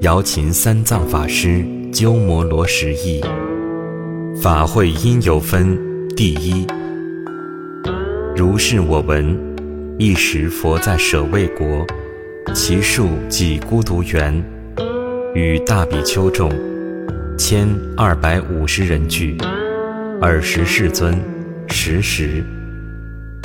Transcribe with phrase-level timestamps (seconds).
[0.00, 3.22] 姚琴三藏法师鸠摩罗什译。
[4.40, 5.78] 法会因由分
[6.16, 6.66] 第一。
[8.36, 9.38] 如是我闻：
[9.98, 11.86] 一时佛在舍卫国，
[12.54, 14.44] 其数即孤独园，
[15.34, 16.50] 与大比丘众
[17.38, 19.38] 千二百五十人聚。
[20.20, 21.18] 尔时世尊
[21.68, 22.44] 时时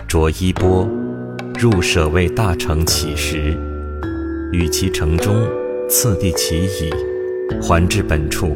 [0.08, 0.90] 着衣钵。
[1.58, 3.54] 入舍卫大城乞食，
[4.54, 5.46] 与其城中
[5.90, 6.92] 次第起已，
[7.60, 8.56] 还至本处，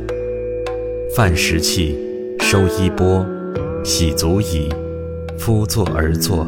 [1.15, 1.97] 饭食器，
[2.39, 3.25] 收衣钵，
[3.83, 4.69] 洗足矣。
[5.35, 6.47] 夫坐而坐。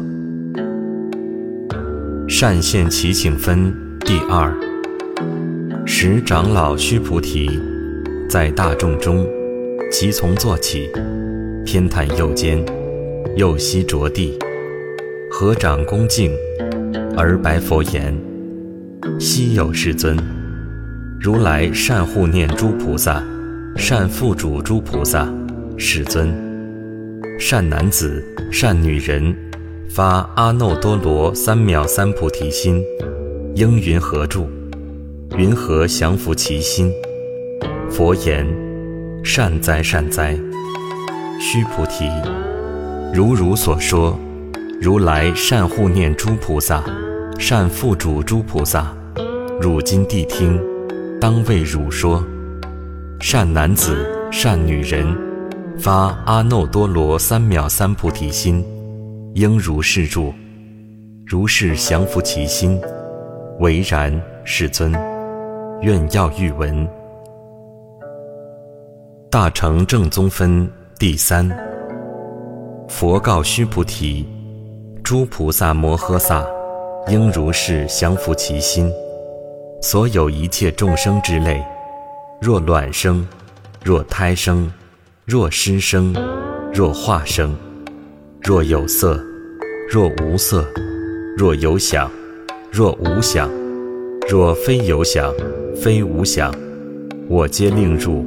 [2.28, 3.74] 善现其请分
[4.06, 4.56] 第二。
[5.84, 7.50] 时长老须菩提
[8.30, 9.26] 在大众中，
[9.90, 10.88] 即从坐起，
[11.64, 12.64] 偏袒右肩，
[13.34, 14.38] 右膝着地。
[15.28, 16.32] 合掌恭敬，
[17.16, 18.16] 而白佛言
[19.18, 20.16] ：“昔有世尊，
[21.20, 23.22] 如来善护念诸菩萨，
[23.76, 25.26] 善付嘱诸菩萨。
[25.78, 26.34] 世尊，
[27.38, 29.34] 善男子、善女人，
[29.88, 32.82] 发阿耨多罗三藐三菩提心，
[33.54, 34.48] 应云何住？
[35.36, 36.92] 云何降伏其心？”
[37.90, 38.46] 佛言
[39.24, 40.38] ：“善哉善哉，
[41.40, 42.04] 须菩提，
[43.12, 44.18] 如汝所说。”
[44.78, 46.84] 如来善护念诸菩萨，
[47.38, 48.94] 善付嘱诸菩萨。
[49.58, 50.60] 汝今谛听，
[51.20, 52.22] 当为汝说。
[53.18, 55.16] 善男子、善女人，
[55.78, 58.62] 发阿耨多罗三藐三菩提心，
[59.34, 60.34] 应如是住，
[61.24, 62.78] 如是降伏其心。
[63.60, 64.92] 唯然，世尊。
[65.80, 66.86] 愿要欲闻。
[69.30, 71.50] 大乘正宗分第三。
[72.88, 74.26] 佛告须菩提。
[75.02, 76.44] 诸菩萨摩诃萨，
[77.08, 78.92] 应如是降伏其心。
[79.88, 81.64] 所有一切众生之类，
[82.40, 83.24] 若卵生，
[83.84, 84.68] 若胎生，
[85.24, 86.12] 若湿生，
[86.74, 87.54] 若化生，
[88.42, 89.24] 若有色，
[89.88, 90.68] 若无色，
[91.36, 92.10] 若有想，
[92.72, 93.48] 若无想，
[94.28, 95.32] 若非有想，
[95.80, 96.52] 非无想，
[97.28, 98.24] 我皆令入，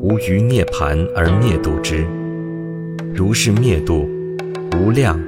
[0.00, 2.06] 无余涅盘而灭度之。
[3.12, 4.08] 如是灭度，
[4.78, 5.20] 无量。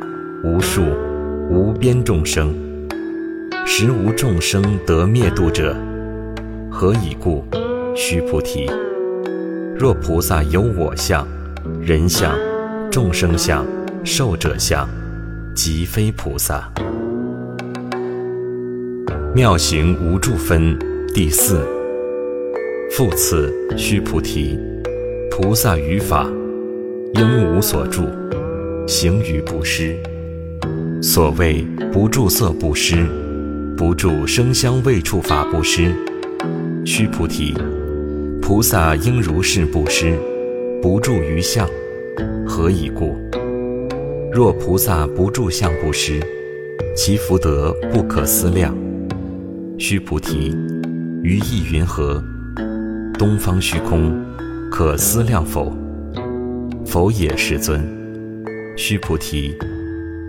[0.42, 0.82] 无数
[1.50, 2.54] 无边众生，
[3.66, 5.74] 实无众生得灭度者。
[6.70, 7.42] 何以故？
[7.96, 8.70] 须菩提，
[9.78, 11.26] 若菩萨有我相、
[11.80, 12.36] 人相、
[12.90, 13.64] 众生相、
[14.04, 14.88] 寿者相，
[15.54, 16.70] 即非菩萨。
[19.34, 20.78] 妙行无住分
[21.14, 21.66] 第四。
[22.90, 24.58] 复次，须菩提，
[25.30, 26.26] 菩萨于法
[27.14, 28.02] 应无所住，
[28.86, 29.96] 行于布施。
[31.00, 33.06] 所谓不住色布施，
[33.76, 35.92] 不住生香味触法布施。
[36.84, 37.54] 须菩提，
[38.40, 40.16] 菩萨应如是布施，
[40.80, 41.68] 不住于相。
[42.46, 43.16] 何以故？
[44.32, 46.20] 若菩萨不住相布施，
[46.96, 48.76] 其福德不可思量。
[49.76, 50.56] 须菩提，
[51.24, 52.22] 于意云何？
[53.18, 54.24] 东方虚空，
[54.70, 55.76] 可思量否？
[56.86, 57.82] 否也，世尊。
[58.76, 59.56] 须菩提。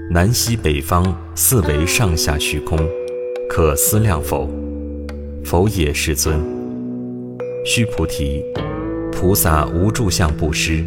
[0.09, 1.03] 南西北方
[1.35, 2.77] 四维上下虚空，
[3.57, 4.49] 可思量否？
[5.45, 6.41] 否也，世尊。
[7.65, 8.43] 须菩提，
[9.13, 10.83] 菩萨无住相布施，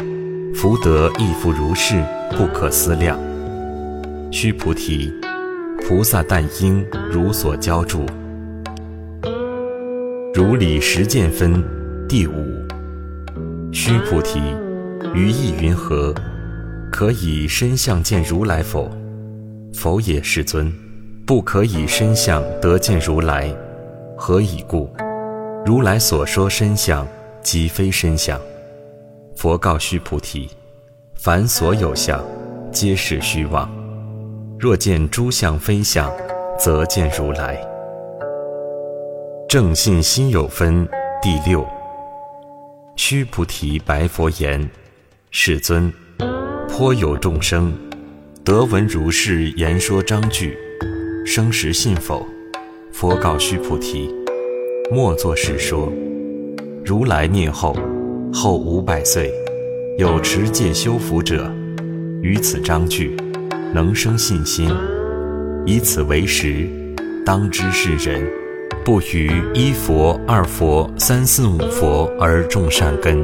[0.54, 1.94] 福德亦复如是，
[2.36, 3.18] 不可思量。
[4.30, 5.10] 须菩提，
[5.80, 8.04] 菩萨但应如所教住。
[10.34, 11.64] 如理实见分
[12.06, 12.34] 第五。
[13.72, 14.40] 须菩提，
[15.14, 16.14] 于意云何？
[16.92, 18.90] 可以身相见如来否？
[19.72, 20.70] 否也，世尊，
[21.28, 23.54] 不可以身相得见如来。
[24.16, 24.90] 何以故？
[25.62, 27.06] 如来所说身相，
[27.42, 28.40] 即非身相。
[29.36, 30.48] 佛告须菩提：
[31.16, 32.24] 凡所有相，
[32.72, 33.70] 皆是虚妄。
[34.58, 36.10] 若见诸相非相，
[36.58, 37.60] 则见如来。
[39.50, 40.88] 正信心有分
[41.20, 41.62] 第六。
[42.96, 44.66] 须菩提白佛言：
[45.30, 45.92] 世尊，
[46.66, 47.70] 颇有众生。
[48.42, 50.58] 得闻如是言说章句，
[51.30, 52.26] 生时信否？
[52.90, 54.08] 佛告须菩提：
[54.90, 55.92] 莫作是说。
[56.82, 57.76] 如来灭后，
[58.32, 59.30] 后五百岁，
[59.98, 61.52] 有持戒修福者，
[62.22, 63.14] 于此章句，
[63.74, 64.70] 能生信心，
[65.66, 66.66] 以此为实，
[67.26, 68.26] 当知是人，
[68.82, 73.18] 不于一佛、二佛、三四五佛而种善根，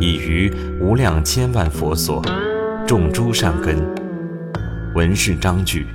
[0.00, 2.20] 已于无量千万佛所
[2.84, 3.76] 种诸善根。
[4.96, 5.86] 闻是章句，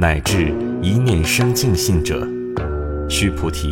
[0.00, 0.50] 乃至
[0.80, 2.26] 一念生净信者，
[3.06, 3.68] 须菩提。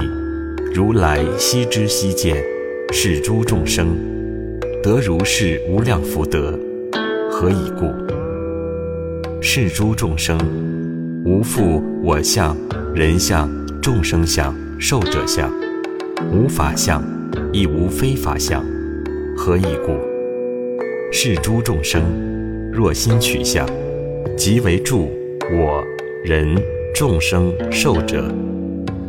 [0.74, 2.36] 如来悉知悉见，
[2.92, 3.96] 是诸众生
[4.82, 6.52] 得如是无量福德，
[7.30, 7.86] 何以故？
[9.40, 10.38] 是诸众生
[11.24, 12.54] 无复我相、
[12.94, 13.48] 人相、
[13.80, 15.50] 众生相、寿者相，
[16.30, 17.02] 无法相，
[17.54, 18.62] 亦无非法相，
[19.34, 19.96] 何以故？
[21.10, 22.02] 是诸众生
[22.70, 23.66] 若心取相，
[24.36, 25.08] 即为住
[25.50, 25.82] 我、
[26.24, 26.60] 人、
[26.92, 28.24] 众生、寿者；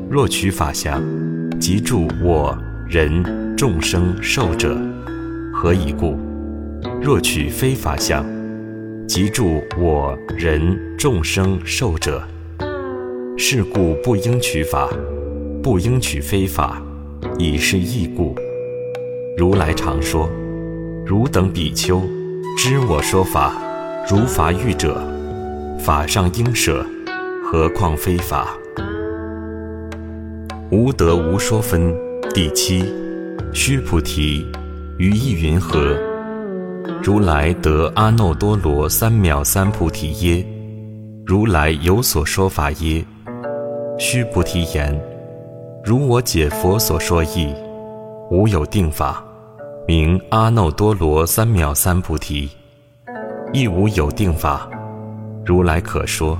[0.09, 1.01] 若取法相，
[1.59, 2.56] 即住我
[2.88, 4.77] 人众生寿者，
[5.51, 6.15] 何以故？
[7.01, 8.23] 若取非法相，
[9.07, 12.21] 即住我人众生寿者。
[13.38, 14.88] 是故不应取法，
[15.63, 16.79] 不应取非法，
[17.39, 18.35] 以是义故。
[19.35, 20.29] 如来常说：
[21.06, 22.01] 汝等比丘，
[22.56, 23.53] 知我说法，
[24.09, 25.01] 如法欲者，
[25.79, 26.85] 法上应舍，
[27.51, 28.56] 何况非法？
[30.69, 31.92] 无得无说分
[32.31, 32.86] 第七，
[33.56, 34.46] 须菩提，
[35.00, 35.98] 于意云何？
[37.01, 40.46] 如来得阿耨多罗三藐三菩提耶？
[41.25, 43.04] 如来有所说法耶？
[43.98, 45.02] 须菩提言：
[45.84, 47.52] 如我解佛所说义，
[48.30, 49.24] 无有定法，
[49.88, 52.48] 名阿耨多罗三藐三菩提，
[53.52, 54.69] 亦无有定法，
[55.44, 56.40] 如来可说，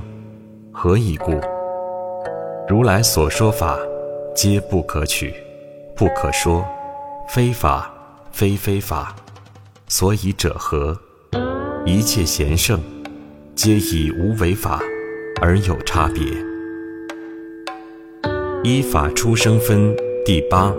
[0.72, 1.32] 何以故？
[2.68, 3.78] 如来所说法。
[4.32, 5.34] 皆不可取，
[5.96, 6.64] 不可说，
[7.28, 7.92] 非法，
[8.30, 9.14] 非非法。
[9.88, 10.96] 所以者何？
[11.84, 12.80] 一切贤圣，
[13.56, 14.80] 皆以无为法
[15.42, 16.22] 而有差别。
[18.62, 19.94] 依法出生分
[20.24, 20.72] 第八。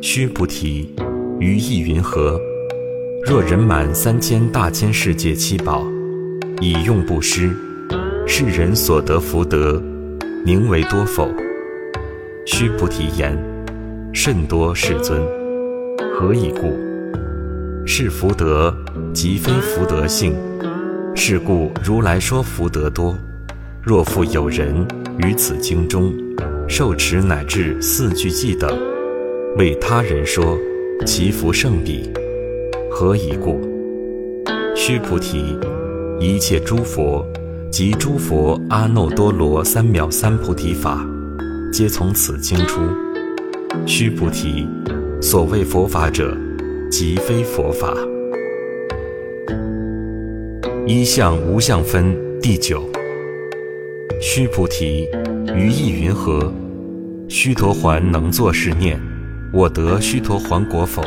[0.00, 0.94] 须菩提，
[1.38, 2.40] 于意云何？
[3.26, 5.84] 若人满三千大千世界七宝，
[6.60, 7.54] 以用布施，
[8.26, 9.82] 世人所得福德，
[10.44, 11.28] 宁为多否？
[12.46, 13.36] 须菩提言
[14.12, 15.20] ：“甚多，世尊。
[16.14, 16.72] 何以故？
[17.86, 18.74] 是福德，
[19.12, 20.34] 即非福德性。
[21.14, 23.16] 是故如来说福德多。
[23.82, 24.86] 若复有人
[25.18, 26.12] 于此经中
[26.68, 28.70] 受持乃至四句偈等，
[29.56, 30.56] 为他人说，
[31.06, 32.10] 其福胜彼。
[32.90, 33.60] 何以故？
[34.76, 35.58] 须菩提，
[36.18, 37.26] 一切诸佛
[37.70, 41.06] 及诸佛阿耨多罗三藐三菩提法。”
[41.72, 42.80] 皆从此经出。
[43.86, 44.66] 须菩提，
[45.22, 46.36] 所谓佛法者，
[46.90, 47.94] 即非佛法。
[50.84, 52.82] 一相无相分第九。
[54.20, 55.08] 须菩提，
[55.54, 56.52] 于意云何？
[57.28, 59.00] 须陀洹能作是念：
[59.52, 61.02] 我得须陀洹果否？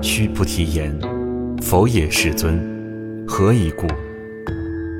[0.00, 0.96] 须菩提言：
[1.60, 2.56] 否也，世尊。
[3.26, 3.88] 何以故？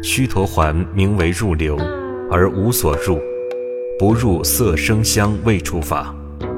[0.03, 1.77] 须陀洹名为入流，
[2.31, 3.21] 而无所入。
[3.99, 6.15] 不入色声香味触法，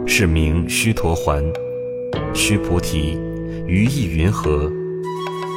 [0.07, 1.45] 是名须陀洹。
[2.35, 3.17] 须菩提，
[3.67, 4.71] 于意云何？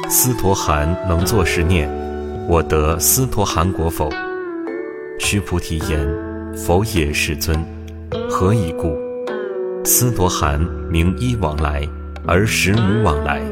[0.08, 1.90] 斯陀含能作是念：
[2.48, 4.08] 我得斯陀含果否？
[5.18, 6.08] 须菩提言：
[6.56, 7.58] 否也，世尊。
[8.30, 8.96] 何以故？
[9.84, 11.82] 斯陀含名一往来，
[12.26, 13.42] 而实无往来，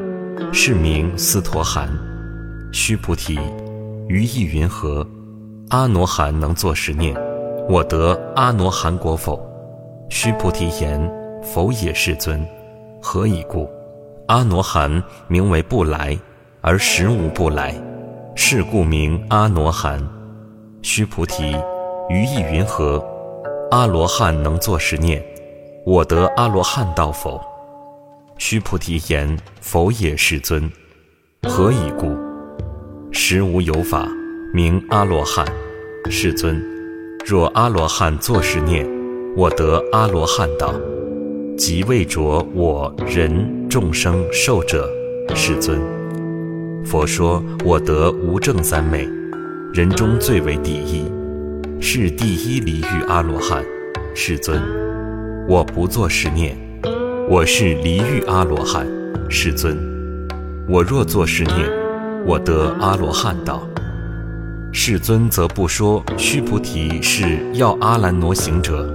[0.53, 1.89] 是名斯陀含。
[2.71, 3.39] 须菩提，
[4.11, 5.07] 于意云何？
[5.69, 7.15] 阿罗汉能作是念。
[7.69, 9.41] 我得阿罗汉果否？
[10.09, 11.01] 须菩提言：
[11.45, 12.45] 否也，世尊。
[13.01, 13.71] 何以故？
[14.27, 14.91] 阿罗汉
[15.29, 16.19] 名为不来，
[16.61, 17.73] 而实无不来，
[18.35, 20.05] 是故名阿罗汉。
[20.83, 21.57] 须菩提，
[22.09, 23.01] 于意云何？
[23.71, 25.25] 阿罗汉能作是念：
[25.87, 27.41] 我得阿罗汉道否？
[28.39, 30.69] 须菩提言：否也，世尊。
[31.45, 32.19] 何以故？
[33.13, 34.09] 实无有法
[34.53, 35.45] 名阿罗汉，
[36.09, 36.63] 世尊。
[37.27, 38.89] 若阿罗汉作是念，
[39.37, 40.75] 我得阿罗汉道，
[41.57, 42.21] 即未着
[42.55, 44.89] 我人众生寿者，
[45.35, 45.81] 世尊。
[46.85, 49.09] 佛说我得无正三昧，
[49.75, 51.05] 人中最为第一，
[51.81, 53.65] 是第一离欲阿罗汉，
[54.15, 54.63] 世尊。
[55.49, 56.57] 我不作是念，
[57.29, 58.87] 我是离欲阿罗汉，
[59.29, 59.77] 世尊。
[60.69, 61.69] 我若作是念，
[62.27, 63.67] 我得阿罗汉道。
[64.73, 68.89] 世尊则不说须菩提是要阿兰挪行者，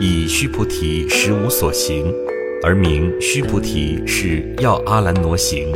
[0.00, 2.12] 以须菩提实无所行，
[2.62, 5.72] 而名须菩提是要阿兰挪行。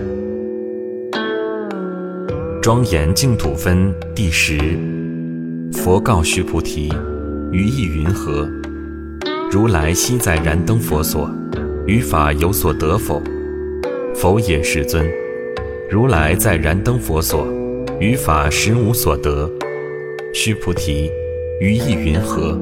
[2.62, 4.59] 庄严净土分第十。
[5.73, 6.93] 佛告须菩提：
[7.52, 8.49] 于意云何？
[9.50, 11.31] 如来昔在燃灯佛所，
[11.87, 13.23] 于法有所得否？
[14.14, 15.07] 否也，世尊。
[15.88, 17.47] 如来在燃灯佛所，
[18.00, 19.49] 于法实无所得。
[20.35, 21.09] 须菩提，
[21.61, 22.59] 于意云何？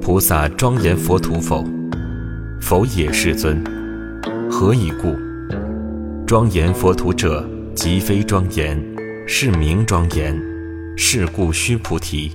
[0.00, 1.62] 菩萨庄严佛土否？
[2.58, 3.62] 否也，世尊。
[4.50, 5.14] 何以故？
[6.26, 8.82] 庄严佛土者，即非庄严，
[9.26, 10.34] 是名庄严。
[10.96, 12.32] 是故须菩提，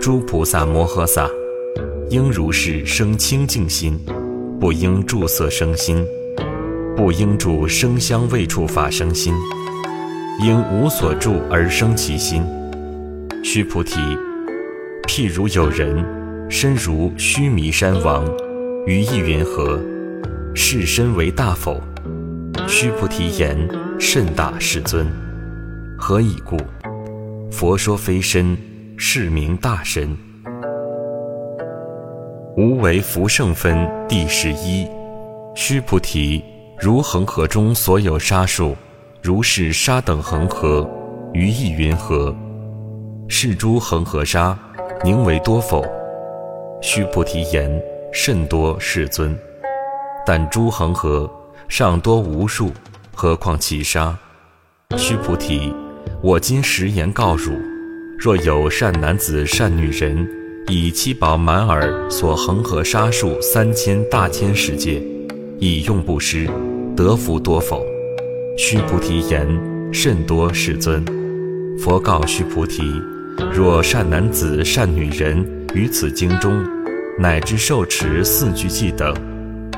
[0.00, 1.28] 诸菩萨摩诃萨，
[2.10, 3.98] 应如是生清净心，
[4.60, 6.04] 不应住色生心。
[6.96, 9.34] 不应住生香味触法生心，
[10.44, 12.44] 应无所住而生其心。
[13.42, 13.98] 须菩提，
[15.08, 16.04] 譬如有人
[16.50, 18.24] 身如须弥山王，
[18.86, 19.80] 于意云何？
[20.54, 21.80] 是身为大否？
[22.68, 23.56] 须菩提言：
[23.98, 25.06] 甚大，世尊。
[25.98, 26.58] 何以故？
[27.50, 28.56] 佛说非身，
[28.98, 30.14] 是名大身。
[32.56, 34.86] 无为福圣分第十一。
[35.54, 36.42] 须菩提。
[36.82, 38.76] 如恒河中所有沙数，
[39.22, 40.84] 如是沙等恒河，
[41.32, 42.34] 于意云何？
[43.28, 44.58] 是诸恒河沙，
[45.04, 45.86] 宁为多否？
[46.80, 47.80] 须菩提言：
[48.12, 49.38] 甚多，世尊。
[50.26, 51.30] 但诸恒河
[51.68, 52.72] 尚多无数，
[53.14, 54.18] 何况其沙？
[54.96, 55.72] 须菩提，
[56.20, 57.52] 我今实言告汝：
[58.18, 60.28] 若有善男子、善女人，
[60.66, 65.00] 以七宝满耳所恒河沙数三千大千世界，
[65.60, 66.50] 以用布施。
[66.96, 67.84] 得福多否？
[68.56, 69.48] 须菩提言：
[69.92, 71.02] 甚多，世尊。
[71.78, 72.82] 佛告须菩提：
[73.52, 75.44] 若善男子、善女人
[75.74, 76.62] 于此经中，
[77.18, 79.14] 乃至受持四句偈等，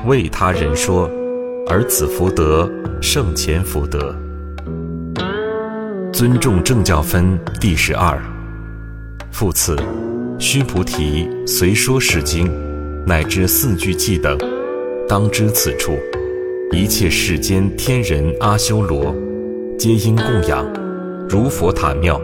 [0.05, 1.09] 为他人说，
[1.67, 2.69] 而此福德
[3.01, 4.13] 胜前福德。
[6.11, 8.21] 尊重正教分第十二。
[9.31, 9.77] 复次，
[10.37, 12.51] 须菩提随说是经，
[13.05, 14.37] 乃至四句偈等，
[15.07, 15.97] 当知此处。
[16.71, 19.15] 一切世间天人阿修罗，
[19.77, 20.65] 皆应供养，
[21.29, 22.19] 如佛塔庙。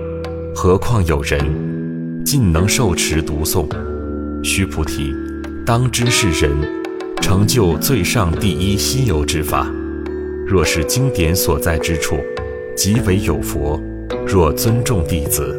[0.54, 1.40] 何况有人
[2.26, 3.68] 尽能受持读诵？
[4.44, 5.14] 须菩提，
[5.66, 6.52] 当知是人
[7.22, 9.72] 成就最上第一稀有之法。
[10.46, 12.18] 若是经典所在之处，
[12.76, 13.80] 即为有佛。
[14.28, 15.56] 若尊重弟子，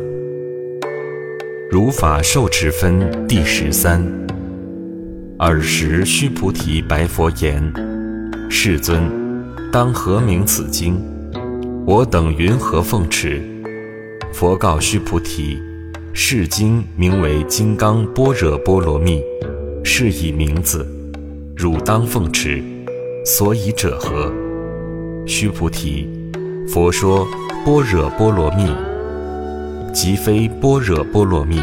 [1.71, 4.05] 如法受持分第十三。
[5.39, 7.92] 尔时须菩提白佛言。
[8.55, 9.03] 世尊，
[9.73, 11.03] 当何名此经？
[11.87, 13.43] 我等云何奉持？
[14.31, 15.59] 佛告须菩提：
[16.13, 19.21] 是经名为《金刚般若波罗蜜》，
[19.83, 20.87] 是以名字，
[21.57, 22.63] 汝当奉持。
[23.25, 24.31] 所以者何？
[25.27, 26.07] 须菩提，
[26.69, 27.27] 佛说
[27.65, 28.67] 般若波罗蜜，
[29.95, 31.59] 即非般若波罗蜜，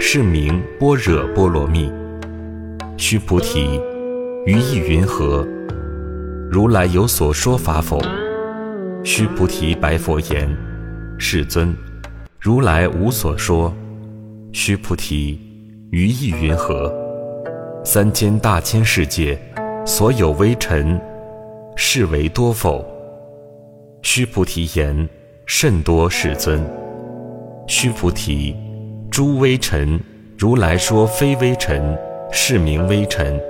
[0.00, 1.92] 是名般若波罗蜜。
[2.96, 3.78] 须菩提，
[4.46, 5.46] 于意云何？
[6.52, 7.98] 如来有所说法否？
[9.02, 10.54] 须菩提白佛言
[11.18, 11.74] ：“世尊，
[12.38, 13.72] 如来无所说。”
[14.52, 15.40] 须菩提，
[15.92, 16.92] 于意云何？
[17.82, 19.40] 三千大千世界，
[19.86, 21.00] 所有微尘，
[21.74, 22.84] 是为多否？
[24.02, 25.08] 须菩提言
[25.48, 26.62] ：“甚多，世尊。”
[27.66, 28.54] 须菩提，
[29.10, 29.98] 诸微尘，
[30.36, 31.96] 如来说非微尘，
[32.30, 33.40] 是名微尘。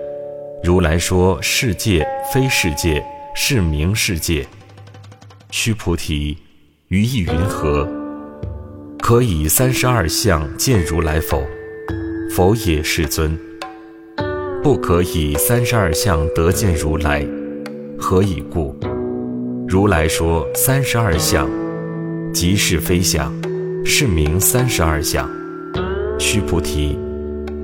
[0.65, 3.05] 如来说世界非世界，
[3.35, 4.47] 是名世界。
[5.51, 6.39] 须菩提，
[6.87, 7.89] 于意云何？
[9.01, 11.43] 可以三十二相见如来否？
[12.31, 13.37] 否也，世尊。
[14.63, 17.27] 不可以三十二相得见如来。
[17.99, 18.79] 何以故？
[19.67, 21.51] 如来说三十二相，
[22.33, 23.35] 即是非相，
[23.85, 25.29] 是名三十二相。
[26.21, 26.97] 须菩提，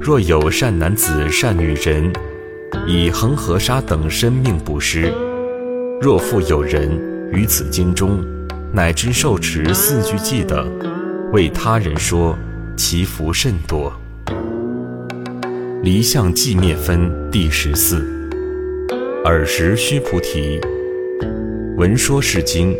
[0.00, 2.12] 若有善男子、善女人。
[2.86, 5.12] 以恒河沙等生命布施，
[6.00, 6.90] 若复有人
[7.32, 8.24] 于此经中，
[8.72, 10.68] 乃至受持四句偈等，
[11.32, 12.36] 为他人说，
[12.76, 13.92] 其福甚多。
[15.82, 18.06] 离相寂灭分第十四。
[19.24, 20.60] 尔时须菩提，
[21.76, 22.74] 闻说是经，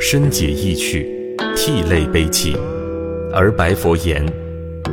[0.00, 2.56] 深解意趣，涕泪悲泣，
[3.32, 4.24] 而白佛言：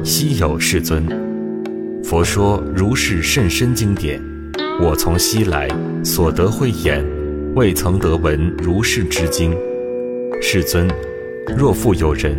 [0.03, 1.05] 昔有世尊，
[2.03, 4.21] 佛说如是甚深经典。
[4.79, 5.67] 我从昔来，
[6.03, 7.03] 所得慧眼，
[7.55, 9.57] 未曾得闻如是之经。
[10.39, 10.87] 世尊，
[11.57, 12.37] 若复有人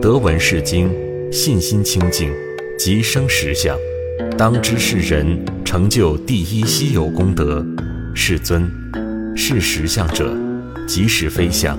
[0.00, 0.90] 得闻是经，
[1.30, 2.32] 信心清净，
[2.78, 3.76] 即生实相，
[4.38, 7.64] 当知是人成就第一稀有功德，
[8.14, 8.66] 世尊，
[9.36, 10.34] 是实相者，
[10.88, 11.78] 即是非相。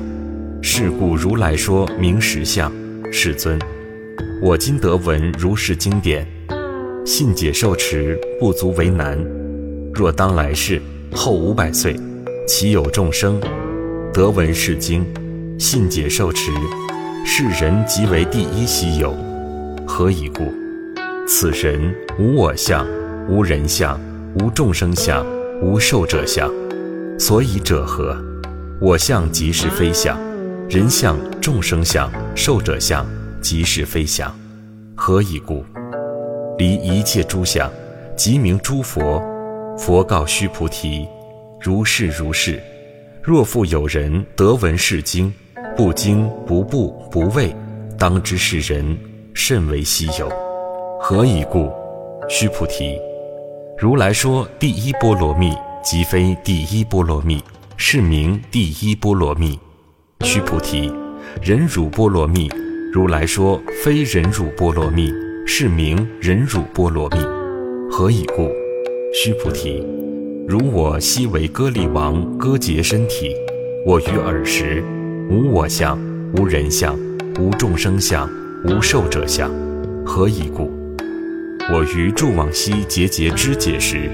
[0.62, 2.72] 是故如来说明实相。
[3.12, 3.58] 世尊，
[4.40, 6.28] 我今得闻如是经典，
[7.04, 9.18] 信解受持不足为难。
[9.96, 10.82] 若当来世
[11.14, 11.98] 后五百岁，
[12.46, 13.40] 其有众生
[14.14, 15.06] 得闻是经，
[15.58, 16.52] 信解受持，
[17.26, 19.16] 是人即为第一希有。
[19.88, 20.52] 何以故？
[21.26, 22.86] 此人无我相，
[23.30, 23.98] 无人相，
[24.38, 25.26] 无众生相，
[25.62, 26.52] 无寿者相。
[27.18, 28.18] 所以者何？
[28.82, 30.20] 我相即是非相，
[30.68, 33.06] 人相、众生相、寿者相
[33.40, 34.30] 即是非相。
[34.94, 35.64] 何以故？
[36.58, 37.72] 离一切诸相，
[38.18, 39.24] 即名诸佛。
[39.78, 41.08] 佛告须菩提：
[41.60, 42.62] 如是如是。
[43.22, 45.34] 若复有人得闻是经，
[45.76, 47.54] 不惊不怖不畏，
[47.98, 48.98] 当知是人
[49.34, 50.32] 甚为希有。
[51.02, 51.72] 何以故？
[52.30, 52.98] 须菩提，
[53.78, 55.54] 如来说第一波罗蜜，
[55.84, 57.44] 即非第一波罗蜜，
[57.78, 59.60] 是名第一波罗蜜。
[60.22, 60.92] 须菩提，
[61.42, 62.50] 忍辱波罗蜜，
[62.94, 65.12] 如来说非忍辱波罗蜜，
[65.46, 67.18] 是名忍辱波罗蜜。
[67.92, 68.50] 何以故？
[69.18, 69.82] 须菩提，
[70.46, 73.34] 如我昔为歌利王割截身体，
[73.86, 74.84] 我于尔时，
[75.30, 75.98] 无我相，
[76.34, 77.00] 无人相，
[77.40, 78.30] 无众生相，
[78.66, 79.50] 无寿者相。
[80.06, 80.70] 何以故？
[81.72, 84.10] 我于住往昔节节之解时，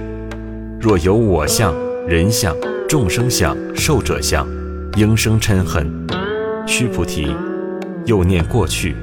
[0.80, 1.74] 若有我相、
[2.08, 2.56] 人相、
[2.88, 4.48] 众生相、寿者相，
[4.98, 5.90] 应生嗔恨。
[6.68, 7.36] 须菩提，
[8.06, 8.96] 又念过去，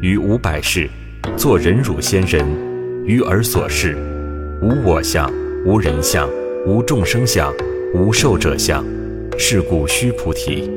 [0.00, 0.90] 于五百世，
[1.36, 2.44] 作忍辱仙人，
[3.06, 3.96] 于尔所示，
[4.60, 5.32] 无我相。
[5.66, 6.28] 无人相，
[6.66, 7.50] 无众生相，
[7.94, 8.84] 无寿者相。
[9.38, 10.70] 是故须菩提，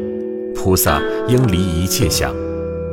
[0.55, 2.33] 菩萨应离一切相，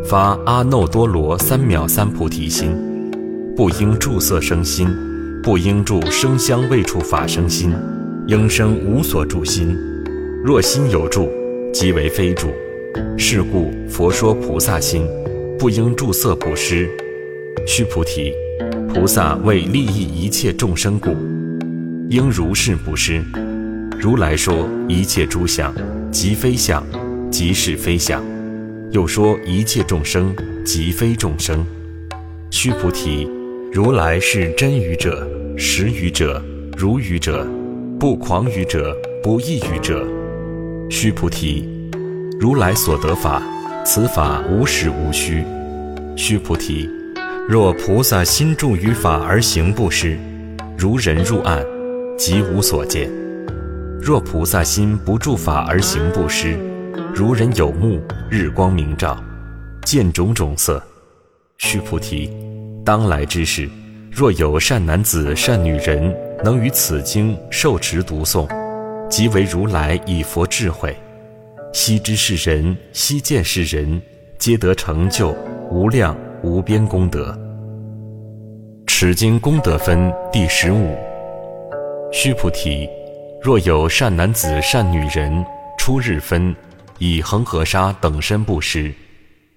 [0.05, 2.73] 发阿耨多罗三藐三菩提心，
[3.57, 4.89] 不应住色生心，
[5.41, 7.73] 不应住声香味触法生心，
[8.27, 9.79] 应生无所住心。
[10.45, 11.31] 若心有住，
[11.73, 12.49] 即为非住。
[13.17, 15.07] 是故佛说菩萨心，
[15.57, 16.91] 不应住色布施。
[17.69, 18.33] 须菩提，
[18.93, 21.15] 菩萨为利益一切众生故。
[22.11, 23.23] 应如是布施。
[23.99, 25.75] 如来说一切诸相，
[26.11, 26.85] 即非相，
[27.31, 28.23] 即是非相。
[28.91, 31.65] 又说一切众生，即非众生。
[32.51, 33.29] 须菩提，
[33.73, 36.43] 如来是真语者，实语者，
[36.77, 37.47] 如语者，
[37.99, 40.07] 不诳语者，不异语者。
[40.91, 41.67] 须菩提，
[42.39, 43.43] 如来所得法，
[43.85, 45.43] 此法无实无虚。
[46.17, 46.89] 须菩提，
[47.49, 50.17] 若菩萨心住于法而行布施，
[50.77, 51.65] 如人入暗。
[52.17, 53.11] 即无所见。
[54.01, 56.57] 若菩萨心不住法而行布施，
[57.15, 58.01] 如人有目，
[58.31, 59.19] 日光明照，
[59.85, 60.83] 见种种色。
[61.59, 62.31] 须菩提，
[62.85, 63.69] 当来之事，
[64.11, 68.49] 若有善男子、善女人，能于此经受持读诵，
[69.09, 70.95] 即为如来以佛智慧。
[71.73, 74.01] 悉知是人，悉见是人，
[74.39, 75.35] 皆得成就
[75.71, 77.37] 无量无边功德。
[78.87, 80.95] 持经功德分第十五。
[82.17, 82.89] 须菩提，
[83.43, 85.45] 若有善男子、善女人，
[85.77, 86.55] 初日分
[87.01, 88.89] 以恒河沙等身布施；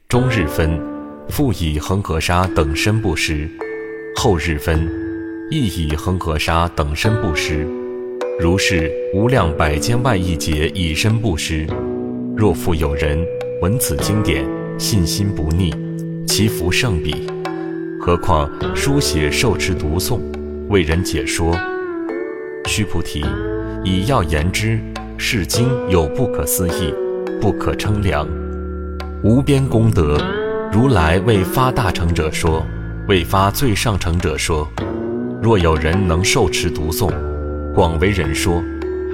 [0.09, 0.81] 中日分
[1.29, 3.47] 复以恒河沙等身布施；
[4.15, 4.91] 后日分
[5.51, 7.63] 亦以恒河沙等身布施。
[8.39, 11.67] 如是无量百千万亿劫以身布施。
[12.35, 13.23] 若复有人
[13.61, 14.43] 闻此经典，
[14.79, 15.71] 信心不逆，
[16.25, 17.27] 其福胜彼。
[18.01, 20.19] 何况书写、受持、读诵，
[20.69, 21.55] 为人解说。
[22.67, 23.25] 须菩提，
[23.83, 24.77] 以要言之，
[25.17, 26.93] 是经有不可思议、
[27.39, 28.27] 不可称量、
[29.23, 30.17] 无边功德。
[30.71, 32.63] 如来为发大成者说，
[33.07, 34.67] 为发最上乘者说。
[35.41, 37.09] 若有人能受持读诵，
[37.73, 38.61] 广为人说，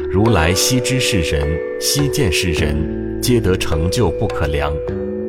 [0.10, 1.48] 如来悉知是人，
[1.80, 2.76] 悉见是人，
[3.22, 4.74] 皆得成就不可量、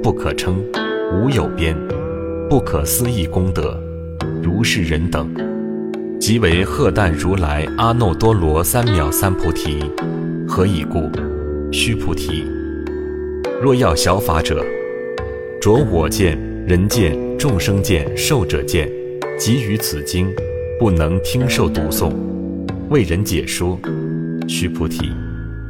[0.03, 0.65] 不可称、
[1.13, 1.77] 无有边、
[2.49, 3.79] 不可思议功德。
[4.43, 5.54] 如是人等。
[6.27, 9.85] 即为荷担如来阿耨多罗三藐三菩提。
[10.49, 11.11] 何以故？
[11.71, 12.47] 须菩提，
[13.63, 14.65] 若要小法者，
[15.61, 18.91] 着我见、人见、众生见、寿者见，
[19.39, 20.35] 即于此经，
[20.81, 22.15] 不能听受读诵，
[22.89, 23.79] 为人解说。
[24.49, 25.13] 须菩提，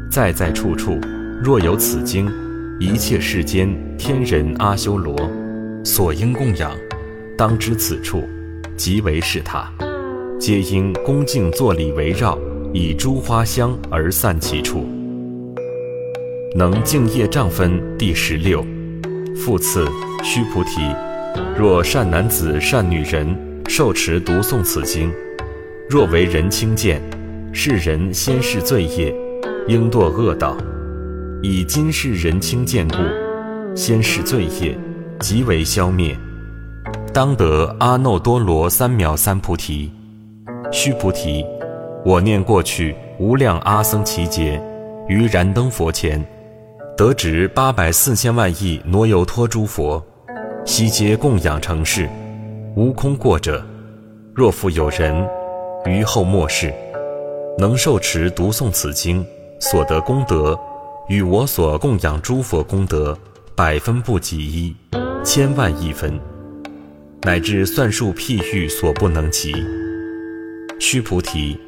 [0.08, 1.00] 在在处处，
[1.42, 2.30] 若有此经，
[2.78, 5.16] 一切世间天人阿修罗，
[5.82, 6.70] 所应供养，
[7.36, 8.22] 当知此处，
[8.76, 9.68] 即为是他。
[10.46, 12.38] 皆因恭敬作礼围绕，
[12.74, 14.86] 以诸花香而散其处。
[16.54, 18.62] 能净业障分第十六。
[19.34, 19.88] 复次，
[20.22, 20.82] 须菩提，
[21.56, 23.26] 若善男子、善女人
[23.70, 25.10] 受持读诵此经，
[25.88, 27.00] 若为人轻贱，
[27.50, 29.14] 是人先世罪业，
[29.66, 30.54] 应堕恶道，
[31.42, 32.96] 以今世人轻贱故，
[33.74, 34.78] 先世罪业
[35.20, 36.14] 即为消灭，
[37.14, 39.90] 当得阿耨多罗三藐三菩提。
[40.74, 41.46] 须菩提，
[42.04, 44.60] 我念过去无量阿僧祇劫，
[45.06, 46.20] 于燃灯佛前，
[46.96, 50.04] 得值八百四千万亿挪游托诸佛，
[50.64, 52.08] 悉皆供养成事，
[52.74, 53.64] 无空过者。
[54.34, 55.14] 若复有人
[55.86, 56.74] 于后末世，
[57.56, 59.24] 能受持读诵此经。
[59.60, 60.58] 所得功德，
[61.08, 63.16] 与我所供养诸佛功德，
[63.54, 64.74] 百分不及一，
[65.24, 66.18] 千万亿分，
[67.22, 69.54] 乃至算数譬喻所不能及。
[70.86, 71.58] 须菩提，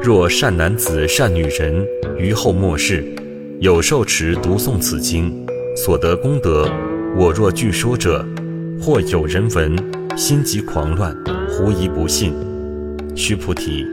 [0.00, 1.84] 若善男子、善女人
[2.16, 3.04] 于后末世，
[3.58, 5.44] 有受持读诵此经，
[5.76, 6.70] 所得功德，
[7.16, 8.24] 我若据说者，
[8.80, 9.76] 或有人闻，
[10.16, 11.12] 心急狂乱，
[11.48, 12.32] 狐疑不信。
[13.16, 13.84] 须菩提，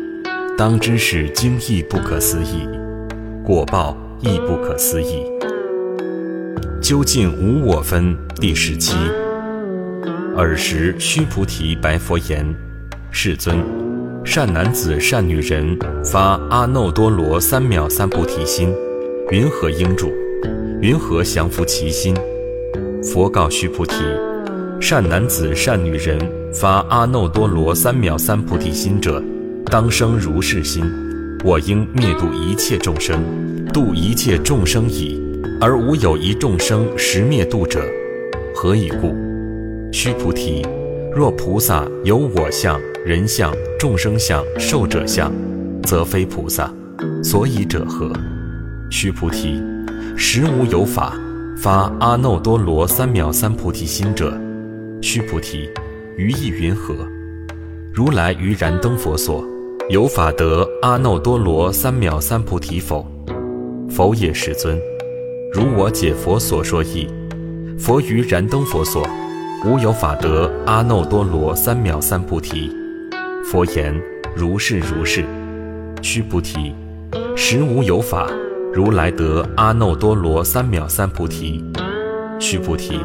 [0.56, 2.70] 当知是经义不可思议。
[3.44, 5.26] 果报亦不可思议。
[6.80, 8.96] 究竟无我分第十七。
[10.38, 12.46] 尔时须菩提白佛言
[13.10, 13.58] ：“世尊，
[14.28, 15.66] 善男子、善女人
[16.04, 18.76] 发阿耨多罗三藐三菩提心，
[19.32, 20.12] 云何应住？
[20.82, 22.13] 云何降伏其心？”
[23.02, 23.96] 佛告须菩提
[24.82, 26.20] ：“善男子、善女人
[26.54, 29.24] 发阿耨多罗三藐三菩提心者，
[29.72, 30.84] 当生如是心。”
[31.46, 33.24] 我应灭度一切众生，
[33.74, 35.22] 度一切众生已，
[35.62, 37.80] 而无有一众生实灭度者，
[38.54, 39.16] 何以故？
[39.94, 40.68] 须菩提，
[41.16, 45.32] 若菩萨有我相、人相、众生相、寿者相，
[45.82, 46.70] 则非菩萨。
[47.24, 48.12] 所以者何？
[48.89, 49.63] 须菩提，
[50.17, 51.13] 实无有法
[51.58, 54.38] 发阿耨多罗三藐三菩提心者。
[55.02, 55.70] 须菩提，
[56.17, 56.93] 于意云何？
[57.93, 59.41] 如来于燃灯佛所。
[59.89, 63.10] 有法得阿耨多罗三藐三菩提否？
[63.89, 64.78] 否也，世尊。
[65.54, 67.08] 如我解佛所说义，
[67.80, 69.08] 佛于燃灯佛所，
[69.65, 72.70] 无有法得阿耨多罗三藐三菩提。
[73.50, 73.98] 佛言：
[74.36, 75.24] 如是如是。
[76.02, 76.76] 须菩提，
[77.34, 78.28] 实无有法
[78.74, 81.64] 如来得阿耨多罗三藐三菩提。
[82.42, 83.00] 须菩提，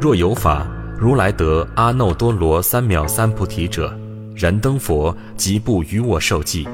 [0.00, 0.66] 若有法
[0.98, 3.96] 如来得阿耨多罗三藐三菩提者。
[4.34, 6.66] 燃灯佛即不与我受记，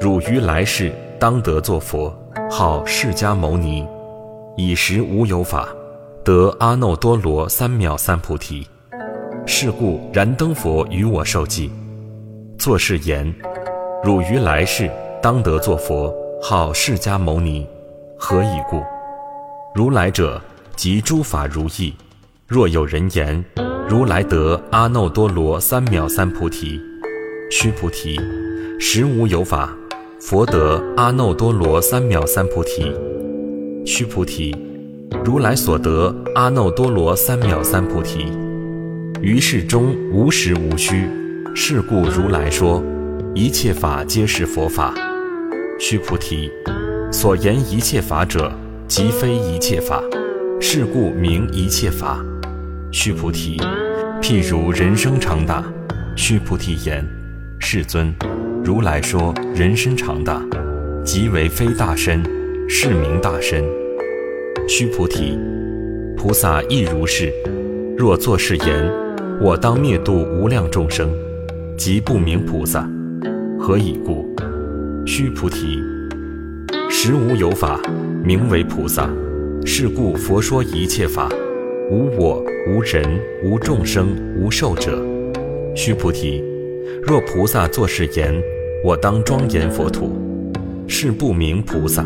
[0.00, 2.10] 汝于来世当得作佛，
[2.50, 3.86] 号释迦牟尼，
[4.56, 5.68] 以实无有法
[6.24, 8.66] 得阿耨多罗三藐三菩提。
[9.46, 11.70] 是故燃灯佛与我受记，
[12.58, 13.34] 作是言：
[14.02, 14.90] 汝于来世
[15.22, 17.66] 当得作佛，号释迦牟尼。
[18.18, 18.82] 何以故？
[19.74, 20.40] 如来者，
[20.76, 21.94] 即诸法如意。
[22.46, 23.44] 若有人言。
[23.86, 26.80] 如来得阿耨多罗三藐三菩提，
[27.50, 28.18] 须菩提，
[28.80, 29.70] 实无有法，
[30.18, 32.90] 佛得阿耨多罗三藐三菩提。
[33.84, 34.56] 须菩提，
[35.22, 38.32] 如来所得阿耨多罗三藐三菩提，
[39.20, 41.06] 于世中无实无虚。
[41.56, 42.82] 是故如来说，
[43.32, 44.92] 一切法皆是佛法。
[45.78, 46.50] 须菩提，
[47.12, 48.52] 所言一切法者，
[48.88, 50.02] 即非一切法，
[50.60, 52.20] 是故名一切法。
[52.90, 53.56] 须菩提，
[54.20, 55.62] 譬如人生长大。
[56.16, 57.06] 须菩提言：
[57.60, 58.12] 世尊，
[58.64, 60.42] 如来说人身长大，
[61.04, 62.20] 即为非大身，
[62.68, 63.64] 是名大身。
[64.68, 65.38] 须菩提，
[66.16, 67.32] 菩萨亦如是。
[67.96, 68.92] 若作是言，
[69.40, 71.12] 我当灭度无量众生，
[71.76, 72.88] 即不名菩萨。
[73.58, 74.24] 何以故？
[75.06, 75.78] 须菩提，
[76.88, 77.80] 实无有法
[78.24, 79.10] 名为菩萨。
[79.66, 81.28] 是故佛说一切法。
[81.90, 83.02] 无我，无人，
[83.44, 85.04] 无众生，无寿者。
[85.74, 86.42] 须菩提，
[87.02, 88.34] 若菩萨作是言，
[88.84, 90.16] 我当庄严佛土，
[90.86, 92.04] 是不明菩萨。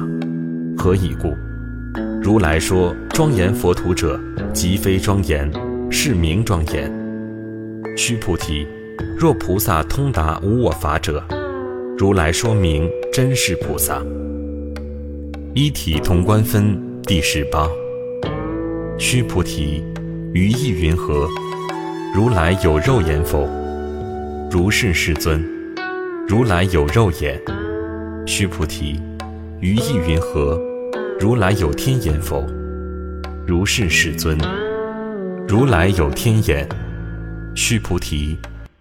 [0.76, 1.34] 何以故？
[2.22, 4.18] 如来说庄严佛土者，
[4.52, 5.50] 即非庄严，
[5.90, 6.90] 是名庄严。
[7.96, 8.66] 须菩提，
[9.18, 11.22] 若菩萨通达无我法者，
[11.96, 14.02] 如来说明真是菩萨。
[15.54, 17.68] 一体同观分第十八。
[18.98, 19.82] 须菩提，
[20.32, 21.28] 于意云何？
[22.14, 23.48] 如来有肉眼否？
[24.50, 25.44] 如是，世尊。
[26.28, 27.40] 如来有肉眼。
[28.26, 29.00] 须菩提，
[29.60, 30.60] 于意云何？
[31.18, 32.44] 如来有天眼否？
[33.46, 34.38] 如是，世尊。
[35.46, 36.68] 如来有天眼。
[37.54, 38.38] 须菩提，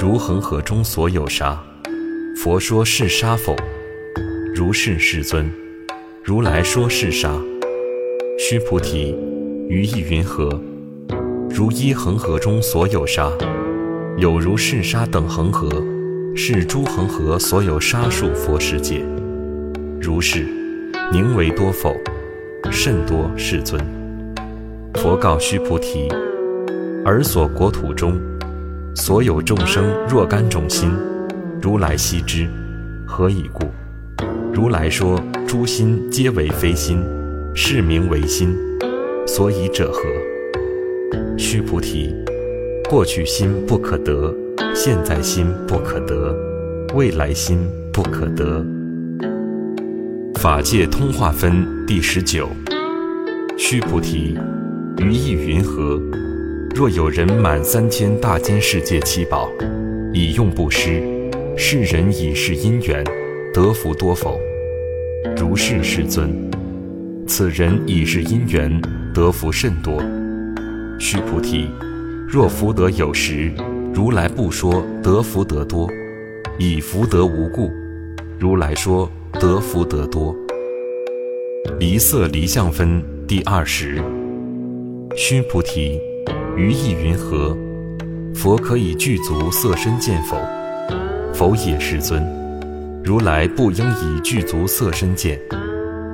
[0.00, 1.62] 如恒河中所有沙。
[2.34, 3.54] 佛说是沙否？
[4.54, 5.52] 如是世尊，
[6.24, 7.38] 如来说是沙。
[8.38, 9.14] 须菩提，
[9.68, 10.58] 于意云何？
[11.50, 13.30] 如一恒河中所有沙，
[14.16, 15.68] 有如是沙等恒河，
[16.34, 19.04] 是诸恒河所有沙数佛世界。
[20.00, 20.46] 如是，
[21.12, 21.94] 宁为多否？
[22.70, 23.78] 甚多，世尊。
[24.94, 26.08] 佛告须菩提：
[27.04, 28.18] 尔所国土中，
[28.94, 30.90] 所有众生若干种心，
[31.62, 32.48] 如来悉知。
[33.06, 33.66] 何以故？
[34.52, 37.02] 如来说诸心皆为非心，
[37.54, 38.54] 是名为心。
[39.26, 40.00] 所以者何？
[41.38, 42.14] 须菩提，
[42.88, 44.34] 过去心不可得，
[44.74, 46.34] 现在心不可得，
[46.94, 47.58] 未来心
[47.92, 48.64] 不可得。
[50.34, 52.48] 法界通化分第十九。
[53.56, 54.36] 须菩提，
[54.98, 56.00] 于意云何？
[56.74, 59.50] 若有人满三千大千世界七宝，
[60.14, 61.02] 以用布施，
[61.56, 63.04] 是人以是因缘
[63.52, 64.40] 得福多否？
[65.36, 66.30] 如是世尊，
[67.26, 68.80] 此人以是因缘
[69.12, 70.00] 得福甚多。
[70.98, 71.68] 须菩提，
[72.28, 73.52] 若福德有时，
[73.92, 75.86] 如来不说得福德多；
[76.58, 77.70] 以福德无故，
[78.38, 80.34] 如来说得福德多。
[81.78, 84.02] 离色离相分第二十。
[85.16, 86.00] 须菩提，
[86.60, 87.56] 于意云何？
[88.34, 90.36] 佛可以具足色身见否？
[91.32, 92.22] 否也，世尊。
[93.02, 95.40] 如来不应以具足色身见。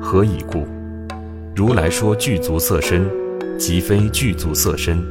[0.01, 0.65] 何以故？
[1.57, 3.11] 如来说具足色身。
[3.59, 5.03] 即非具足色身，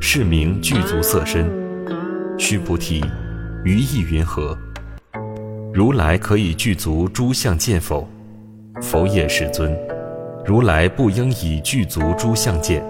[0.00, 1.50] 是名具足色身。
[2.38, 3.04] 须菩提，
[3.64, 4.56] 于意云何？
[5.74, 8.08] 如来可以具足诸相见否？
[8.80, 9.76] 否也，世尊。
[10.46, 12.82] 如来不应以具足诸相见。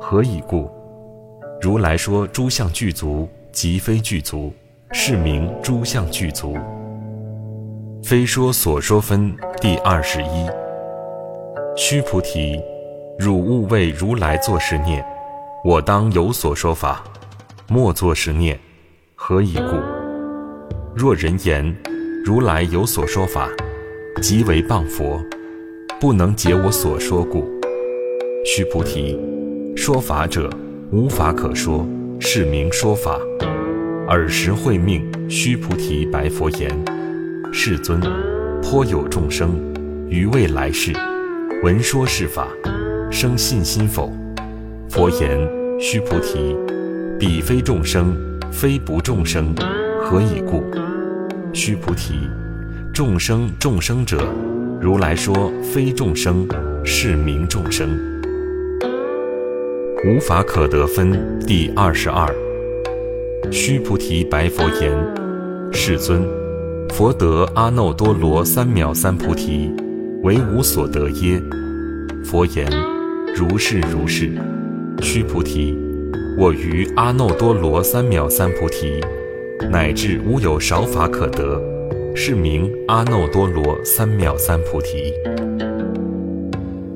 [0.00, 0.68] 何以故？
[1.62, 4.52] 如来说诸相具足，即非具足，
[4.90, 6.56] 是名诸相具足。
[8.02, 10.50] 非说所说分第二十一。
[11.76, 12.60] 须菩提。
[13.16, 15.04] 汝勿为如来作是念，
[15.64, 17.04] 我当有所说法，
[17.68, 18.58] 莫作是念。
[19.14, 19.76] 何以故？
[20.96, 21.76] 若人言
[22.24, 23.48] 如来有所说法，
[24.20, 25.22] 即为谤佛，
[26.00, 27.44] 不能解我所说故。
[28.44, 29.16] 须菩提，
[29.76, 30.50] 说法者
[30.92, 31.88] 无法可说，
[32.20, 33.18] 是名说法。
[34.06, 36.70] 尔时会命须菩提白佛言：
[37.50, 37.98] 世尊，
[38.62, 39.52] 颇有众生
[40.10, 40.92] 于未来世
[41.62, 42.46] 闻说是法。
[43.10, 44.12] 生信心否？
[44.90, 45.40] 佛言：
[45.80, 46.54] 须菩提，
[47.18, 48.14] 彼非众生，
[48.52, 49.54] 非不众生，
[49.98, 50.62] 何以故？
[51.54, 52.28] 须菩提，
[52.92, 54.22] 众生众生者，
[54.78, 56.46] 如来说非众生，
[56.84, 58.11] 是名众生。
[60.04, 62.26] 无法可得分第二十二。
[63.52, 64.92] 须菩提白佛言：
[65.72, 66.24] 世尊，
[66.88, 69.70] 佛得阿耨多罗三藐三菩提，
[70.24, 71.40] 为无所得耶？
[72.24, 72.68] 佛言。
[73.32, 74.32] 如是如是，
[75.00, 75.78] 须菩提，
[76.36, 79.00] 我于阿耨多罗三藐三菩提，
[79.70, 81.62] 乃至无有少法可得，
[82.12, 85.14] 是名阿耨多罗三藐三菩提。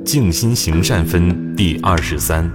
[0.05, 2.51] 静心行善分第二十三。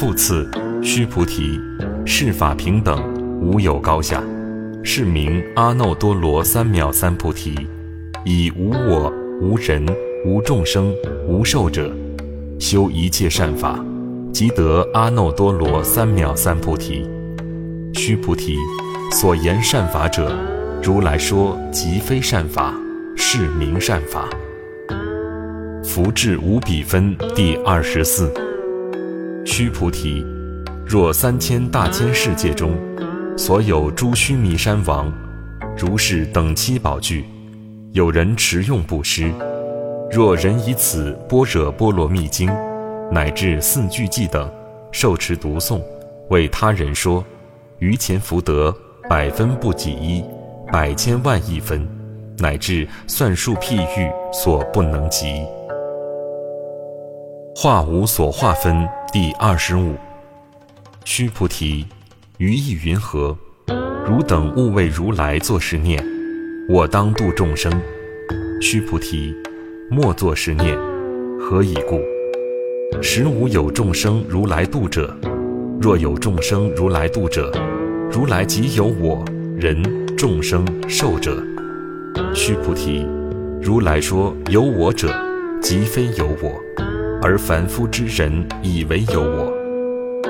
[0.00, 0.48] 复次，
[0.82, 1.60] 须菩提，
[2.06, 3.04] 世法平等，
[3.38, 4.24] 无有高下，
[4.82, 7.68] 是名阿耨多罗三藐三菩提。
[8.24, 9.84] 以无我、无人、
[10.24, 10.90] 无众生、
[11.28, 11.94] 无寿者。
[12.58, 13.78] 修一切善法，
[14.32, 17.06] 即得阿耨多罗三藐三菩提。
[17.92, 18.56] 须菩提，
[19.12, 20.34] 所言善法者，
[20.82, 22.74] 如来说即非善法，
[23.18, 24.30] 是名善法。
[25.84, 28.32] 福至无比分第二十四。
[29.50, 30.24] 须菩提，
[30.86, 32.78] 若三千大千世界中，
[33.36, 35.12] 所有诸须弥山王，
[35.76, 37.24] 如是等七宝具，
[37.90, 39.32] 有人持用布施。
[40.08, 42.48] 若人以此般若波罗蜜经，
[43.10, 44.48] 乃至四句偈等，
[44.92, 45.82] 受持读诵，
[46.28, 47.24] 为他人说，
[47.80, 48.72] 于前福德
[49.08, 50.24] 百分不及一，
[50.70, 51.84] 百千万亿分，
[52.38, 55.44] 乃至算数譬喻所不能及。
[57.56, 59.96] 化无所化分第二十五。
[61.04, 61.84] 须菩提，
[62.38, 63.36] 于意云何？
[64.06, 66.00] 汝等勿为如来作是念：
[66.68, 67.72] 我当度众生。
[68.60, 69.34] 须菩提。
[69.90, 70.78] 莫作是念，
[71.40, 72.00] 何以故？
[73.02, 75.12] 实无有众生如来度者。
[75.80, 77.50] 若有众生如来度者，
[78.12, 79.24] 如来即有我
[79.56, 79.82] 人
[80.16, 81.42] 众生寿者。
[82.32, 83.04] 须菩提，
[83.60, 85.12] 如来说有我者，
[85.60, 86.60] 即非有我。
[87.22, 89.52] 而凡夫之人以为有我。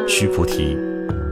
[0.09, 0.77] 须菩提，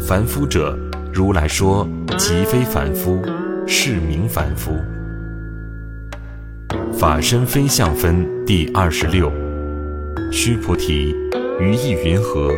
[0.00, 0.78] 凡夫者，
[1.12, 3.20] 如来说即非凡夫，
[3.66, 4.72] 是名凡夫。
[6.92, 9.32] 法身非相分第二十六。
[10.30, 11.14] 须菩提，
[11.60, 12.52] 于意云何？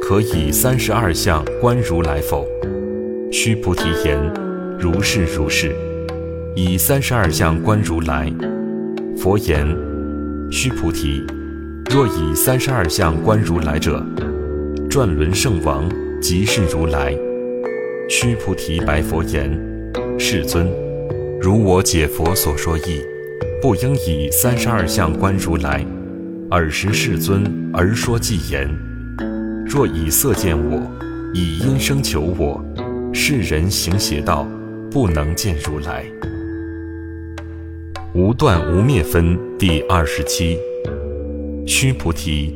[0.00, 2.46] 可以三十二相观如来否？
[3.30, 4.18] 须菩提言：
[4.78, 5.74] 如是如是。
[6.54, 8.32] 以三十二相观如来。
[9.16, 9.66] 佛言：
[10.50, 11.24] 须菩提，
[11.88, 14.04] 若以三十二相观如来者，
[14.90, 15.88] 转轮圣王
[16.20, 17.16] 即是如来。
[18.08, 19.50] 须菩提白佛言：
[20.18, 20.68] 世尊，
[21.40, 23.02] 如我解佛所说义，
[23.62, 25.84] 不应以三十二相观如来。
[26.50, 28.68] 尔时世尊而说偈言：
[29.64, 30.82] 若以色见我，
[31.32, 32.62] 以音声求我，
[33.12, 34.46] 世人行邪道，
[34.90, 36.04] 不能见如来。
[38.12, 40.58] 无断无灭分第二十七。
[41.68, 42.54] 须菩提，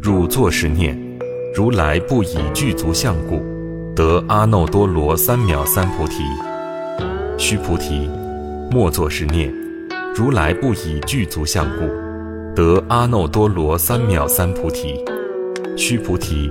[0.00, 0.98] 汝作是念：
[1.54, 3.42] 如来不以具足相故，
[3.94, 6.22] 得阿耨多罗三藐三菩提。
[7.36, 8.08] 须菩提，
[8.70, 9.52] 莫作是念：
[10.14, 11.86] 如来不以具足相故，
[12.54, 15.04] 得阿耨多罗三藐三菩提。
[15.76, 16.50] 须菩提，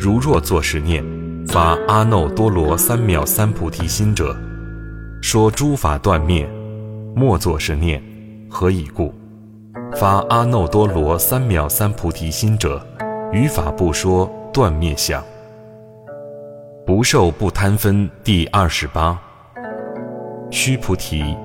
[0.00, 1.04] 如若作是念，
[1.48, 4.34] 发阿耨多罗三藐三菩提心者，
[5.20, 6.48] 说诸法断灭，
[7.14, 8.02] 莫作是念，
[8.48, 9.12] 何以故？
[9.96, 12.84] 发阿耨多罗三藐三菩提心者，
[13.30, 15.22] 于法不说断灭相，
[16.86, 19.20] 不受不贪分第二十八。
[20.50, 21.36] 须菩提，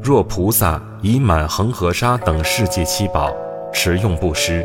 [0.00, 3.32] 若菩萨以满恒河沙等世界七宝
[3.72, 4.64] 持用布施，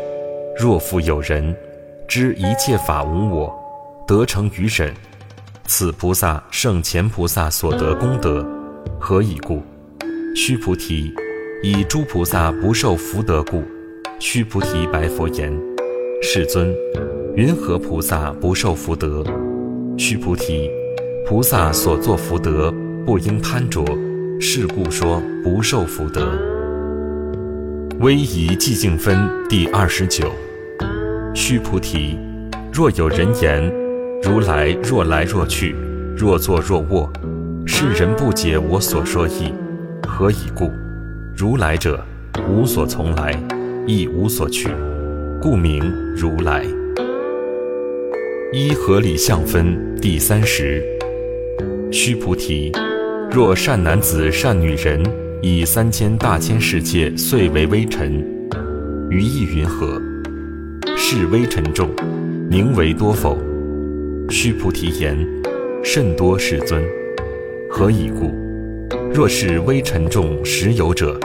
[0.56, 1.54] 若复有人
[2.06, 3.52] 知一切法无我，
[4.06, 4.94] 得成于忍，
[5.66, 8.46] 此菩萨胜前菩萨所得功德，
[9.00, 9.62] 何以故？
[10.34, 11.12] 须菩提。
[11.64, 13.62] 以诸菩萨不受福德故，
[14.18, 15.56] 须菩提白佛言
[16.20, 16.74] ：“世尊，
[17.36, 19.22] 云何菩萨不受福德？”
[19.96, 20.68] 须菩提，
[21.24, 22.74] 菩萨所作福德
[23.06, 23.84] 不应贪着，
[24.40, 26.36] 是故说不受福德。
[28.00, 29.16] 威仪寂静分
[29.48, 30.32] 第二十九。
[31.32, 32.18] 须菩提，
[32.72, 33.72] 若有人言：
[34.20, 35.76] 如来若来若去，
[36.16, 37.08] 若坐若卧，
[37.66, 39.54] 世人不解我所说意，
[40.08, 40.68] 何以故？
[41.34, 42.04] 如来者，
[42.48, 43.32] 无所从来，
[43.86, 44.68] 亦无所去，
[45.40, 45.82] 故名
[46.14, 46.62] 如来。
[48.52, 50.82] 依合理相分第三十。
[51.90, 52.70] 须菩提，
[53.30, 55.02] 若善男子、善女人，
[55.40, 58.22] 以三千大千世界遂为微尘，
[59.10, 60.00] 于意云何？
[60.96, 61.88] 是微尘众，
[62.50, 63.38] 名为多否？
[64.28, 65.16] 须菩提言：
[65.82, 66.82] 甚多，世尊。
[67.70, 68.41] 何以故？
[69.14, 71.20] 若是微尘众实有者，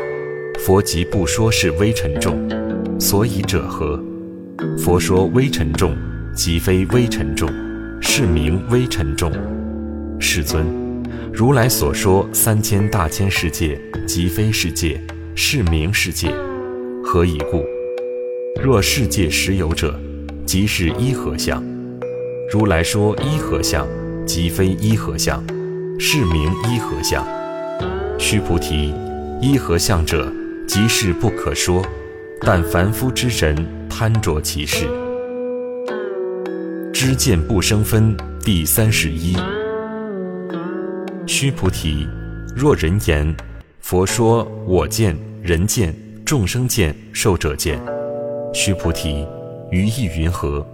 [0.59, 2.37] 佛即不说是微尘众，
[2.99, 3.97] 所以者何？
[4.77, 5.95] 佛说微尘众，
[6.35, 7.49] 即非微尘众，
[8.01, 9.31] 是名微尘众。
[10.19, 10.65] 世尊，
[11.31, 15.01] 如来所说三千大千世界，即非世界，
[15.33, 16.29] 是名世界。
[17.01, 17.63] 何以故？
[18.61, 19.97] 若世界实有者，
[20.45, 21.63] 即是一合相。
[22.51, 23.87] 如来说一合相，
[24.25, 25.41] 即非一合相，
[25.97, 27.25] 是名一合相。
[28.19, 28.93] 须菩提，
[29.39, 30.31] 一合相者，
[30.67, 31.85] 即是不可说，
[32.41, 33.55] 但凡夫之人
[33.87, 34.87] 贪着其事。
[36.91, 39.37] 知见不生分第三十一。
[41.27, 42.07] 须菩提，
[42.55, 43.35] 若人言，
[43.79, 47.79] 佛说我见、人见、众生见、寿者见。
[48.53, 49.25] 须菩提，
[49.69, 50.65] 于意云何？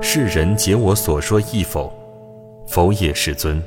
[0.00, 1.92] 世人解我所说意否？
[2.68, 3.60] 否也，世尊。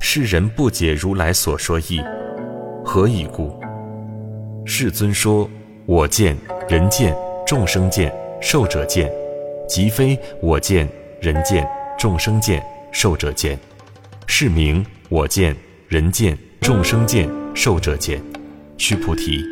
[0.00, 2.00] 世人不解如来所说意。
[2.84, 3.58] 何以故？
[4.66, 5.48] 世尊说
[5.86, 6.36] ：“我见、
[6.68, 7.16] 人见、
[7.46, 9.10] 众生见、寿者见，
[9.66, 10.86] 即非我见、
[11.20, 11.66] 人见、
[11.98, 12.62] 众生见、
[12.92, 13.58] 寿者见，
[14.26, 15.56] 是名我见、
[15.88, 18.20] 人见、众生见、寿者见。”
[18.76, 19.42] 须菩提，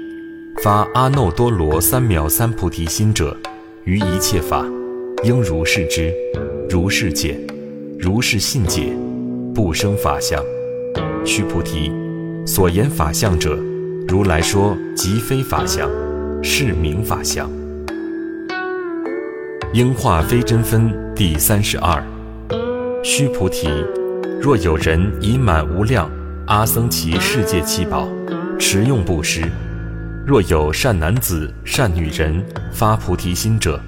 [0.62, 3.34] 发阿耨多罗三藐三菩提心者，
[3.84, 4.62] 于一切法，
[5.24, 6.12] 应如是知，
[6.68, 7.40] 如是解，
[7.98, 8.92] 如是信解，
[9.54, 10.44] 不生法相。
[11.24, 12.01] 须菩提。
[12.44, 13.56] 所言法相者，
[14.08, 15.88] 如来说即非法相，
[16.42, 17.48] 是名法相。
[19.72, 22.02] 应化非真分第三十二。
[23.04, 23.68] 须菩提，
[24.40, 26.10] 若有人以满无量
[26.46, 28.08] 阿僧祇世界七宝
[28.58, 29.42] 持用布施，
[30.26, 33.80] 若有善男子、善女人发菩提心者，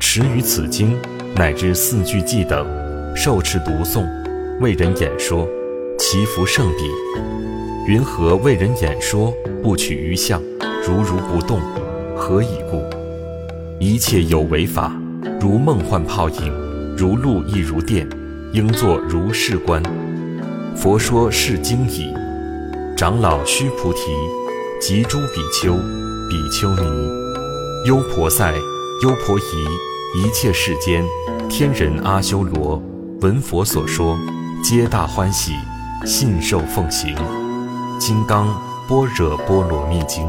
[0.00, 0.96] 持于此经
[1.34, 2.66] 乃至四句偈等，
[3.14, 4.06] 受持读诵，
[4.60, 5.46] 为人演说，
[5.98, 7.55] 其福胜彼。
[7.86, 9.32] 云何为人演说，
[9.62, 10.42] 不取于相，
[10.84, 11.60] 如如不动？
[12.16, 12.82] 何以故？
[13.78, 14.92] 一切有为法，
[15.40, 16.52] 如梦幻泡影，
[16.96, 18.04] 如露亦如电，
[18.52, 19.80] 应作如是观。
[20.74, 22.12] 佛说是经已。
[22.96, 24.00] 长老须菩提，
[24.80, 25.76] 及诸比丘、
[26.28, 27.08] 比丘尼、
[27.84, 28.52] 优婆塞、
[29.04, 31.04] 优婆夷，一切世间
[31.48, 32.82] 天人阿修罗，
[33.20, 34.18] 闻佛所说，
[34.60, 35.52] 皆大欢喜，
[36.04, 37.14] 信受奉行。
[37.98, 38.46] 《金刚
[38.88, 40.26] 般若波罗蜜经》。